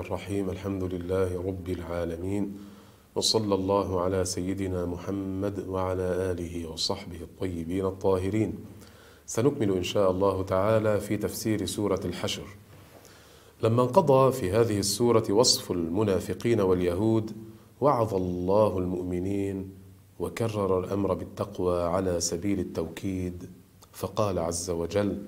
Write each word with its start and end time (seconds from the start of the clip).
الرحيم 0.00 0.50
الحمد 0.50 0.84
لله 0.84 1.42
رب 1.48 1.68
العالمين 1.68 2.58
وصلى 3.14 3.54
الله 3.54 4.00
على 4.00 4.24
سيدنا 4.24 4.86
محمد 4.86 5.68
وعلى 5.68 6.02
آله 6.02 6.66
وصحبه 6.66 7.20
الطيبين 7.20 7.86
الطاهرين 7.86 8.54
سنكمل 9.26 9.72
إن 9.72 9.82
شاء 9.82 10.10
الله 10.10 10.42
تعالى 10.42 11.00
في 11.00 11.16
تفسير 11.16 11.66
سورة 11.66 12.00
الحشر 12.04 12.46
لما 13.62 13.82
انقضى 13.82 14.32
في 14.32 14.50
هذه 14.52 14.78
السورة 14.78 15.24
وصف 15.30 15.72
المنافقين 15.72 16.60
واليهود 16.60 17.32
وعظ 17.80 18.14
الله 18.14 18.78
المؤمنين 18.78 19.70
وكرر 20.18 20.78
الأمر 20.78 21.14
بالتقوى 21.14 21.82
على 21.82 22.20
سبيل 22.20 22.60
التوكيد 22.60 23.50
فقال 23.92 24.38
عز 24.38 24.70
وجل 24.70 25.22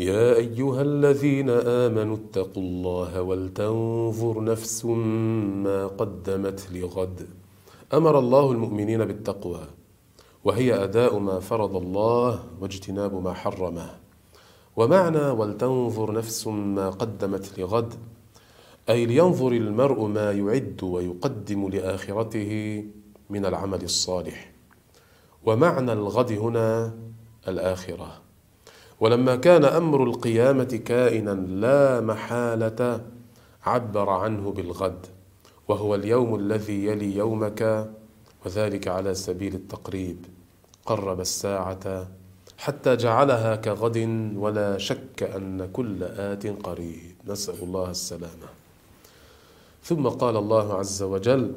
يا 0.00 0.36
أيها 0.36 0.82
الذين 0.82 1.50
آمنوا 1.50 2.16
اتقوا 2.16 2.62
الله 2.62 3.22
ولتنظر 3.22 4.44
نفس 4.44 4.84
ما 5.64 5.86
قدمت 5.86 6.68
لغد. 6.72 7.28
أمر 7.94 8.18
الله 8.18 8.52
المؤمنين 8.52 9.04
بالتقوى 9.04 9.60
وهي 10.44 10.84
أداء 10.84 11.18
ما 11.18 11.40
فرض 11.40 11.76
الله 11.76 12.44
واجتناب 12.60 13.22
ما 13.22 13.32
حرمه. 13.32 13.90
ومعنى 14.76 15.30
ولتنظر 15.30 16.12
نفس 16.12 16.46
ما 16.46 16.90
قدمت 16.90 17.58
لغد 17.58 17.94
أي 18.88 19.06
لينظر 19.06 19.52
المرء 19.52 20.06
ما 20.06 20.32
يعد 20.32 20.80
ويقدم 20.82 21.68
لآخرته 21.68 22.84
من 23.30 23.46
العمل 23.46 23.82
الصالح. 23.82 24.52
ومعنى 25.46 25.92
الغد 25.92 26.32
هنا 26.32 26.94
الآخرة. 27.48 28.29
ولما 29.00 29.36
كان 29.36 29.64
أمر 29.64 30.04
القيامة 30.04 30.80
كائنا 30.84 31.30
لا 31.30 32.00
محالة 32.00 33.00
عبر 33.64 34.08
عنه 34.10 34.50
بالغد 34.52 35.06
وهو 35.68 35.94
اليوم 35.94 36.34
الذي 36.34 36.84
يلي 36.86 37.16
يومك 37.16 37.90
وذلك 38.46 38.88
على 38.88 39.14
سبيل 39.14 39.54
التقريب. 39.54 40.16
قرب 40.86 41.20
الساعة 41.20 42.08
حتى 42.58 42.96
جعلها 42.96 43.56
كغد 43.56 43.98
ولا 44.36 44.78
شك 44.78 45.22
أن 45.22 45.68
كل 45.72 46.02
آت 46.02 46.46
قريب. 46.46 47.14
نسأل 47.26 47.62
الله 47.62 47.90
السلامة. 47.90 48.48
ثم 49.84 50.08
قال 50.08 50.36
الله 50.36 50.74
عز 50.74 51.02
وجل 51.02 51.52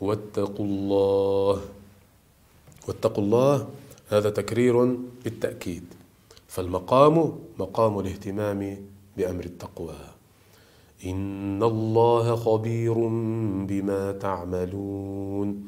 واتقوا 0.00 0.66
الله. 0.66 1.60
واتقوا 2.88 3.24
الله 3.24 3.68
هذا 4.08 4.30
تكرير 4.30 4.96
بالتأكيد. 5.24 5.95
فالمقام 6.48 7.38
مقام 7.58 7.98
الاهتمام 7.98 8.76
بأمر 9.16 9.44
التقوى. 9.44 9.94
إن 11.06 11.62
الله 11.62 12.36
خبير 12.36 12.94
بما 13.66 14.12
تعملون. 14.12 15.64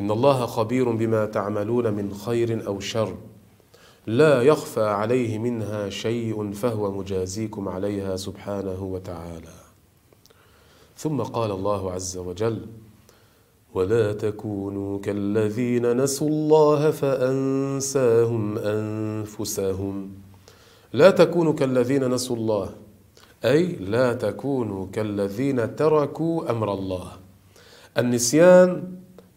إن 0.00 0.10
الله 0.10 0.46
خبير 0.46 0.90
بما 0.90 1.26
تعملون 1.26 1.92
من 1.92 2.14
خير 2.14 2.66
أو 2.66 2.80
شر. 2.80 3.14
لا 4.06 4.42
يخفى 4.42 4.84
عليه 4.84 5.38
منها 5.38 5.90
شيء 5.90 6.52
فهو 6.52 6.92
مجازيكم 6.92 7.68
عليها 7.68 8.16
سبحانه 8.16 8.82
وتعالى. 8.82 9.54
ثم 10.96 11.22
قال 11.22 11.50
الله 11.50 11.92
عز 11.92 12.16
وجل 12.16 12.66
ولا 13.76 14.12
تكونوا 14.12 14.98
كالذين 15.04 15.84
نسوا 16.02 16.28
الله 16.28 16.90
فأنساهم 16.90 18.58
أنفسهم. 18.58 20.10
لا 20.92 21.10
تكونوا 21.10 21.52
كالذين 21.52 22.08
نسوا 22.08 22.36
الله. 22.36 22.68
أي 23.44 23.62
لا 23.66 24.12
تكونوا 24.12 24.86
كالذين 24.92 25.76
تركوا 25.76 26.50
أمر 26.50 26.72
الله. 26.72 27.06
النسيان 27.98 28.68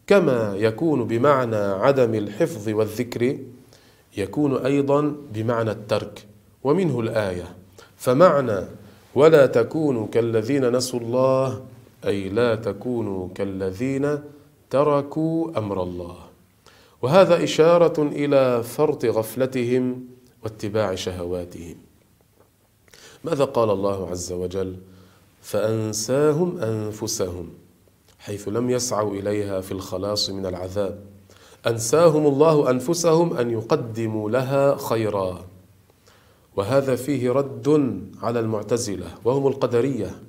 كما 0.08 0.56
يكون 0.56 1.04
بمعنى 1.04 1.64
عدم 1.84 2.16
الحفظ 2.16 2.70
والذكر 2.70 3.38
يكون 4.18 4.52
أيضا 4.66 5.16
بمعنى 5.34 5.72
الترك 5.72 6.26
ومنه 6.64 7.00
الآية. 7.00 7.48
فمعنى 7.98 8.60
ولا 9.16 9.46
تكونوا 9.46 10.08
كالذين 10.08 10.72
نسوا 10.72 11.00
الله 11.00 11.62
أي 12.06 12.30
لا 12.30 12.56
تكونوا 12.56 13.28
كالذين 13.36 14.20
تركوا 14.70 15.58
أمر 15.58 15.84
الله. 15.84 16.18
وهذا 17.02 17.44
إشارة 17.44 18.04
إلى 18.04 18.64
فرط 18.64 19.06
غفلتهم 19.06 20.06
واتباع 20.44 20.96
شهواتهم. 20.96 21.76
ماذا 23.24 23.46
قال 23.46 23.70
الله 23.70 24.10
عز 24.10 24.32
وجل؟ 24.32 24.76
فأنساهم 25.42 26.58
أنفسهم 26.58 27.50
حيث 28.20 28.48
لم 28.48 28.70
يسعوا 28.70 29.14
إليها 29.14 29.62
في 29.62 29.72
الخلاص 29.72 30.30
من 30.30 30.46
العذاب. 30.46 31.00
أنساهم 31.68 32.28
الله 32.28 32.70
أنفسهم 32.70 33.38
أن 33.38 33.52
يقدموا 33.52 34.30
لها 34.30 34.76
خيرا. 34.76 35.46
وهذا 36.56 36.96
فيه 36.96 37.32
رد 37.32 38.00
على 38.22 38.40
المعتزلة 38.40 39.08
وهم 39.26 39.48
القدرية. 39.48 40.29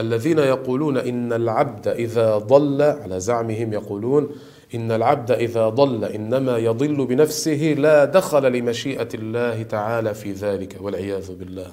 الذين 0.00 0.38
يقولون 0.38 0.96
إن 0.96 1.32
العبد 1.32 1.88
إذا 1.88 2.38
ضل 2.38 2.82
على 2.82 3.20
زعمهم 3.20 3.72
يقولون 3.72 4.28
إن 4.74 4.92
العبد 4.92 5.30
إذا 5.30 5.68
ضل 5.68 6.04
إنما 6.04 6.58
يضل 6.58 7.06
بنفسه 7.06 7.74
لا 7.78 8.04
دخل 8.04 8.52
لمشيئة 8.52 9.08
الله 9.14 9.62
تعالى 9.62 10.14
في 10.14 10.32
ذلك 10.32 10.76
والعياذ 10.80 11.38
بالله. 11.38 11.70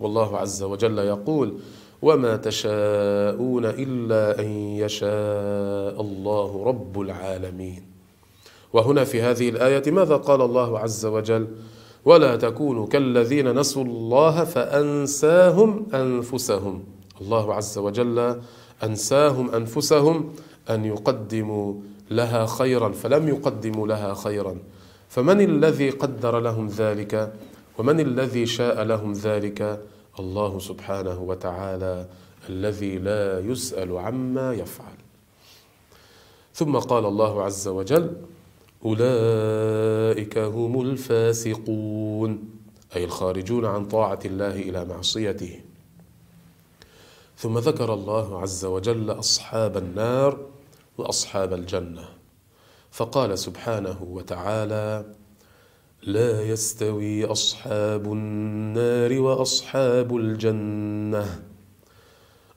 والله 0.00 0.38
عز 0.38 0.62
وجل 0.62 0.98
يقول 0.98 1.54
وما 2.02 2.36
تشاءون 2.36 3.64
إلا 3.64 4.40
أن 4.40 4.48
يشاء 4.82 6.00
الله 6.00 6.64
رب 6.64 7.00
العالمين. 7.00 7.82
وهنا 8.72 9.04
في 9.04 9.22
هذه 9.22 9.48
الآية 9.48 9.90
ماذا 9.90 10.16
قال 10.16 10.42
الله 10.42 10.78
عز 10.78 11.06
وجل؟ 11.06 11.46
ولا 12.04 12.36
تكونوا 12.36 12.86
كالذين 12.86 13.58
نسوا 13.58 13.84
الله 13.84 14.44
فأنساهم 14.44 15.86
أنفسهم. 15.94 16.82
الله 17.20 17.54
عز 17.54 17.78
وجل 17.78 18.40
أنساهم 18.82 19.50
أنفسهم 19.50 20.32
أن 20.70 20.84
يقدموا 20.84 21.74
لها 22.10 22.46
خيرا 22.46 22.88
فلم 22.88 23.28
يقدموا 23.28 23.86
لها 23.88 24.14
خيرا. 24.14 24.56
فمن 25.08 25.40
الذي 25.40 25.90
قدر 25.90 26.40
لهم 26.40 26.66
ذلك؟ 26.68 27.32
ومن 27.78 28.00
الذي 28.00 28.46
شاء 28.46 28.82
لهم 28.82 29.12
ذلك؟ 29.12 29.80
الله 30.18 30.58
سبحانه 30.58 31.22
وتعالى 31.22 32.06
الذي 32.48 32.98
لا 32.98 33.40
يسأل 33.40 33.98
عما 33.98 34.54
يفعل. 34.54 34.98
ثم 36.54 36.76
قال 36.76 37.04
الله 37.06 37.42
عز 37.42 37.68
وجل 37.68 38.16
أولئك 38.84 40.38
هم 40.38 40.80
الفاسقون 40.80 42.44
أي 42.96 43.04
الخارجون 43.04 43.64
عن 43.64 43.84
طاعة 43.84 44.18
الله 44.24 44.54
إلى 44.56 44.84
معصيته. 44.84 45.60
ثم 47.40 47.58
ذكر 47.58 47.94
الله 47.94 48.40
عز 48.40 48.64
وجل 48.64 49.10
أصحاب 49.10 49.76
النار 49.76 50.38
وأصحاب 50.98 51.52
الجنة. 51.52 52.08
فقال 52.90 53.38
سبحانه 53.38 54.02
وتعالى 54.02 55.04
لا 56.02 56.42
يستوي 56.42 57.24
أصحاب 57.24 58.12
النار 58.12 59.20
وأصحاب 59.20 60.16
الجنة. 60.16 61.42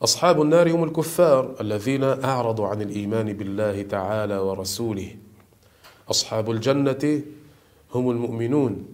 أصحاب 0.03 0.41
النار 0.41 0.71
هم 0.71 0.83
الكفار 0.83 1.55
الذين 1.61 2.03
أعرضوا 2.03 2.67
عن 2.67 2.81
الإيمان 2.81 3.33
بالله 3.33 3.81
تعالى 3.81 4.37
ورسوله. 4.37 5.15
أصحاب 6.11 6.51
الجنة 6.51 7.21
هم 7.95 8.09
المؤمنون 8.11 8.85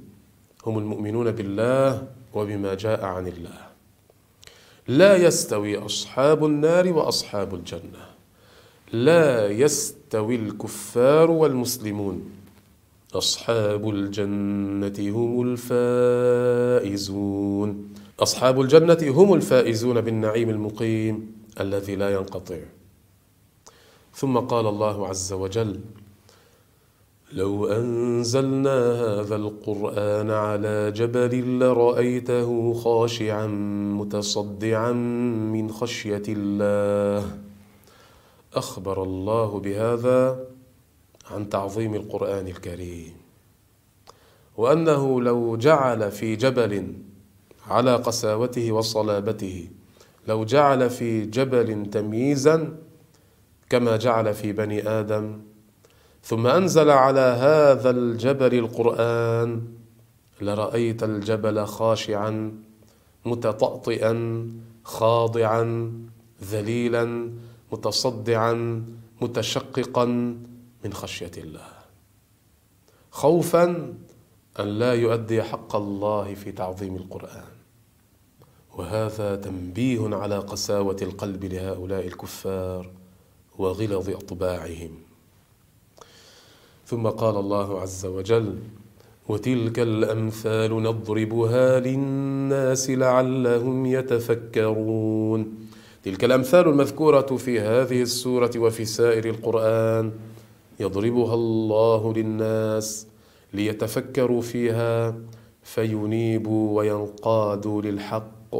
هم 0.65 0.77
المؤمنون 0.77 1.31
بالله 1.31 2.07
وبما 2.33 2.73
جاء 2.73 3.05
عن 3.05 3.27
الله. 3.27 3.68
لا 4.89 5.15
يستوي 5.15 5.77
أصحاب 5.77 6.45
النار 6.45 6.93
وأصحاب 6.93 7.55
الجنة. 7.55 8.09
لا 8.93 9.47
يستوي 9.47 10.35
الكفار 10.35 11.31
والمسلمون. 11.31 12.31
أصحاب 13.13 13.89
الجنة 13.89 14.93
هم 14.99 15.41
الفائزون. 16.81 17.89
أصحاب 18.19 18.61
الجنة 18.61 18.97
هم 19.09 19.33
الفائزون 19.33 20.01
بالنعيم 20.01 20.49
المقيم 20.49 21.33
الذي 21.59 21.95
لا 21.95 22.09
ينقطع. 22.13 22.57
ثم 24.13 24.37
قال 24.37 24.67
الله 24.67 25.07
عز 25.07 25.33
وجل 25.33 25.79
لو 27.33 27.67
أنزلنا 27.67 28.91
هذا 28.91 29.35
القرآن 29.35 30.31
على 30.31 30.91
جبل 30.91 31.59
لرأيته 31.59 32.73
خاشعا 32.73 33.47
متصدعا 33.97 34.91
من 35.53 35.71
خشية 35.71 36.23
الله. 36.27 37.37
أخبر 38.53 39.03
الله 39.03 39.59
بهذا 39.59 40.45
عن 41.31 41.49
تعظيم 41.49 41.95
القرآن 41.95 42.47
الكريم. 42.47 43.13
وأنه 44.57 45.21
لو 45.21 45.57
جعل 45.57 46.11
في 46.11 46.35
جبل 46.35 46.93
على 47.67 47.95
قساوته 47.95 48.71
وصلابته 48.71 49.69
لو 50.27 50.43
جعل 50.43 50.89
في 50.89 51.25
جبل 51.25 51.85
تمييزا 51.85 52.77
كما 53.69 53.97
جعل 53.97 54.33
في 54.33 54.51
بني 54.51 54.89
آدم 54.89 55.48
ثم 56.23 56.47
أنزل 56.47 56.89
على 56.89 57.19
هذا 57.19 57.89
الجبل 57.89 58.59
القرآن. 58.59 59.61
لرأيت 60.41 61.03
الجبل 61.03 61.65
خاشعا 61.65 62.51
متطأطئا 63.25 64.47
خاضعا 64.83 65.91
ذليلا 66.43 67.31
متصدعا 67.71 68.83
متشققا 69.21 70.05
من 70.85 70.93
خشية 70.93 71.31
الله. 71.37 71.69
خوفا 73.11 73.93
أن 74.59 74.67
لا 74.67 74.93
يؤدي 74.93 75.43
حق 75.43 75.75
الله 75.75 76.33
في 76.33 76.51
تعظيم 76.51 76.95
القرآن. 76.95 77.49
وهذا 78.77 79.35
تنبيه 79.35 80.15
على 80.15 80.37
قساوة 80.37 80.97
القلب 81.01 81.45
لهؤلاء 81.45 82.07
الكفار 82.07 82.91
وغلظ 83.57 84.09
أطباعهم. 84.09 85.08
ثم 86.89 87.07
قال 87.07 87.37
الله 87.37 87.81
عز 87.81 88.05
وجل 88.05 88.55
وتلك 89.29 89.79
الأمثال 89.79 90.83
نضربها 90.83 91.79
للناس 91.79 92.89
لعلهم 92.89 93.85
يتفكرون. 93.85 95.55
تلك 96.03 96.23
الأمثال 96.23 96.67
المذكورة 96.67 97.37
في 97.37 97.59
هذه 97.59 98.01
السورة 98.01 98.51
وفي 98.57 98.85
سائر 98.85 99.25
القرآن 99.25 100.11
يضربها 100.79 101.33
الله 101.33 102.13
للناس 102.13 103.07
ليتفكروا 103.53 104.41
فيها 104.41 105.15
فينيبوا 105.63 106.77
وينقادوا 106.77 107.81
للحق. 107.81 108.53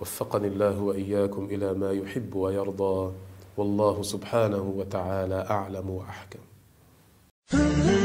وفقني 0.00 0.46
الله 0.46 0.80
وإياكم 0.80 1.44
إلى 1.44 1.74
ما 1.74 1.92
يحب 1.92 2.34
ويرضى. 2.34 3.12
والله 3.56 4.02
سبحانه 4.02 4.74
وتعالى 4.76 5.46
أعلم 5.50 5.90
وأحكم. 5.90 6.38
Mm-hmm. 7.52 7.86